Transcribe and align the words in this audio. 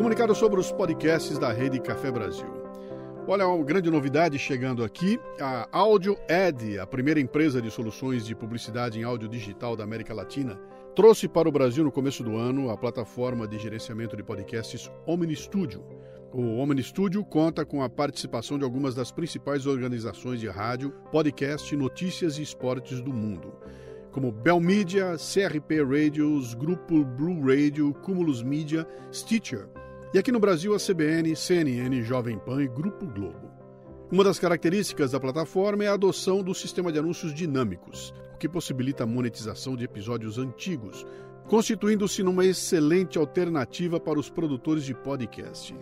Comunicado 0.00 0.34
sobre 0.34 0.58
os 0.58 0.72
podcasts 0.72 1.38
da 1.38 1.52
Rede 1.52 1.78
Café 1.78 2.10
Brasil. 2.10 2.46
Olha, 3.28 3.46
uma 3.46 3.62
grande 3.62 3.90
novidade 3.90 4.38
chegando 4.38 4.82
aqui: 4.82 5.20
a 5.38 5.68
Audio 5.70 6.16
Ed, 6.26 6.78
a 6.78 6.86
primeira 6.86 7.20
empresa 7.20 7.60
de 7.60 7.70
soluções 7.70 8.24
de 8.24 8.34
publicidade 8.34 8.98
em 8.98 9.02
áudio 9.02 9.28
digital 9.28 9.76
da 9.76 9.84
América 9.84 10.14
Latina, 10.14 10.58
trouxe 10.96 11.28
para 11.28 11.50
o 11.50 11.52
Brasil 11.52 11.84
no 11.84 11.92
começo 11.92 12.24
do 12.24 12.34
ano 12.38 12.70
a 12.70 12.78
plataforma 12.78 13.46
de 13.46 13.58
gerenciamento 13.58 14.16
de 14.16 14.22
podcasts 14.22 14.90
Omni 15.06 15.36
Studio. 15.36 15.84
O 16.32 16.56
Omni 16.56 16.82
Studio 16.82 17.22
conta 17.22 17.66
com 17.66 17.82
a 17.82 17.90
participação 17.90 18.56
de 18.56 18.64
algumas 18.64 18.94
das 18.94 19.12
principais 19.12 19.66
organizações 19.66 20.40
de 20.40 20.48
rádio, 20.48 20.94
podcast, 21.12 21.76
notícias 21.76 22.38
e 22.38 22.42
esportes 22.42 23.02
do 23.02 23.12
mundo 23.12 23.52
como 24.12 24.32
Bell 24.32 24.58
Media, 24.58 25.14
CRP 25.16 25.84
Radios, 25.84 26.54
Grupo 26.54 27.04
Blue 27.04 27.40
Radio, 27.46 27.94
Cumulus 28.02 28.42
Media, 28.42 28.84
Stitcher. 29.12 29.68
E 30.12 30.18
aqui 30.18 30.32
no 30.32 30.40
Brasil, 30.40 30.74
a 30.74 30.76
CBN, 30.76 31.36
CNN, 31.36 32.02
Jovem 32.02 32.36
Pan 32.36 32.60
e 32.64 32.66
Grupo 32.66 33.06
Globo. 33.06 33.48
Uma 34.10 34.24
das 34.24 34.40
características 34.40 35.12
da 35.12 35.20
plataforma 35.20 35.84
é 35.84 35.86
a 35.86 35.92
adoção 35.92 36.42
do 36.42 36.52
sistema 36.52 36.90
de 36.90 36.98
anúncios 36.98 37.32
dinâmicos, 37.32 38.12
o 38.34 38.36
que 38.36 38.48
possibilita 38.48 39.04
a 39.04 39.06
monetização 39.06 39.76
de 39.76 39.84
episódios 39.84 40.36
antigos, 40.36 41.06
constituindo-se 41.46 42.24
numa 42.24 42.44
excelente 42.44 43.18
alternativa 43.18 44.00
para 44.00 44.18
os 44.18 44.28
produtores 44.28 44.82
de 44.82 44.94
podcast. 44.94 45.76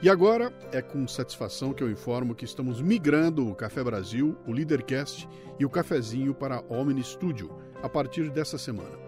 E 0.00 0.08
agora 0.08 0.56
é 0.70 0.80
com 0.80 1.08
satisfação 1.08 1.72
que 1.72 1.82
eu 1.82 1.90
informo 1.90 2.32
que 2.32 2.44
estamos 2.44 2.80
migrando 2.80 3.48
o 3.48 3.56
Café 3.56 3.82
Brasil, 3.82 4.36
o 4.46 4.52
Leadercast 4.52 5.28
e 5.58 5.64
o 5.64 5.70
Cafezinho 5.70 6.32
para 6.32 6.62
Omni 6.68 7.02
Studio 7.02 7.50
a 7.82 7.88
partir 7.88 8.30
dessa 8.30 8.56
semana. 8.56 9.03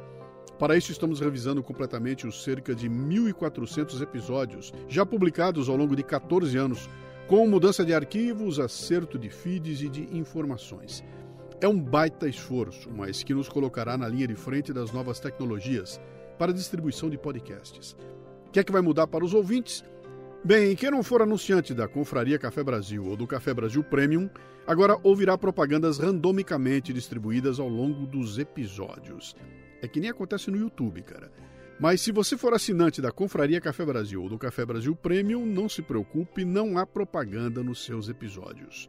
Para 0.58 0.76
isso, 0.76 0.90
estamos 0.90 1.20
revisando 1.20 1.62
completamente 1.62 2.26
os 2.26 2.42
cerca 2.42 2.74
de 2.74 2.88
1.400 2.88 4.00
episódios 4.00 4.72
já 4.88 5.04
publicados 5.04 5.68
ao 5.68 5.76
longo 5.76 5.94
de 5.94 6.02
14 6.02 6.56
anos, 6.56 6.88
com 7.26 7.46
mudança 7.46 7.84
de 7.84 7.92
arquivos, 7.92 8.58
acerto 8.58 9.18
de 9.18 9.28
feeds 9.28 9.82
e 9.82 9.88
de 9.88 10.16
informações. 10.16 11.04
É 11.60 11.68
um 11.68 11.78
baita 11.78 12.26
esforço, 12.26 12.90
mas 12.90 13.22
que 13.22 13.34
nos 13.34 13.48
colocará 13.48 13.98
na 13.98 14.08
linha 14.08 14.26
de 14.26 14.34
frente 14.34 14.72
das 14.72 14.92
novas 14.92 15.20
tecnologias 15.20 16.00
para 16.38 16.52
distribuição 16.52 17.10
de 17.10 17.18
podcasts. 17.18 17.94
O 18.46 18.50
que 18.50 18.60
é 18.60 18.64
que 18.64 18.72
vai 18.72 18.80
mudar 18.80 19.06
para 19.06 19.24
os 19.24 19.34
ouvintes? 19.34 19.84
Bem, 20.42 20.74
quem 20.74 20.90
não 20.90 21.02
for 21.02 21.20
anunciante 21.20 21.74
da 21.74 21.88
Confraria 21.88 22.38
Café 22.38 22.62
Brasil 22.62 23.04
ou 23.04 23.16
do 23.16 23.26
Café 23.26 23.52
Brasil 23.52 23.82
Premium, 23.82 24.30
agora 24.66 24.98
ouvirá 25.02 25.36
propagandas 25.36 25.98
randomicamente 25.98 26.92
distribuídas 26.92 27.58
ao 27.58 27.68
longo 27.68 28.06
dos 28.06 28.38
episódios. 28.38 29.34
É 29.82 29.88
que 29.88 30.00
nem 30.00 30.10
acontece 30.10 30.50
no 30.50 30.56
YouTube, 30.56 31.02
cara. 31.02 31.30
Mas 31.78 32.00
se 32.00 32.10
você 32.10 32.36
for 32.36 32.54
assinante 32.54 33.02
da 33.02 33.12
Confraria 33.12 33.60
Café 33.60 33.84
Brasil 33.84 34.22
ou 34.22 34.28
do 34.28 34.38
Café 34.38 34.64
Brasil 34.64 34.96
Premium, 34.96 35.44
não 35.44 35.68
se 35.68 35.82
preocupe, 35.82 36.44
não 36.44 36.78
há 36.78 36.86
propaganda 36.86 37.62
nos 37.62 37.84
seus 37.84 38.08
episódios. 38.08 38.88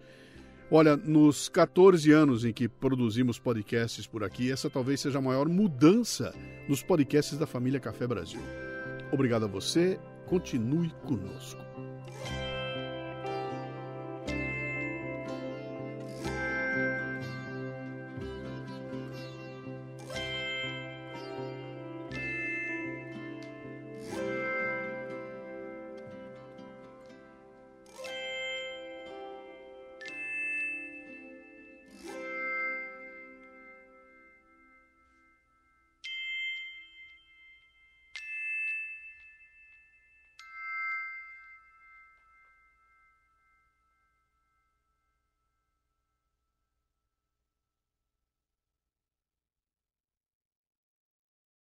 Olha, 0.71 0.95
nos 0.95 1.49
14 1.49 2.11
anos 2.11 2.45
em 2.45 2.53
que 2.53 2.67
produzimos 2.67 3.39
podcasts 3.39 4.07
por 4.07 4.23
aqui, 4.23 4.51
essa 4.51 4.69
talvez 4.69 5.01
seja 5.01 5.17
a 5.17 5.21
maior 5.21 5.47
mudança 5.47 6.33
nos 6.67 6.81
podcasts 6.83 7.37
da 7.37 7.47
família 7.47 7.79
Café 7.79 8.07
Brasil. 8.07 8.41
Obrigado 9.11 9.45
a 9.45 9.47
você 9.47 9.99
Continue 10.27 10.89
conosco. 11.05 11.66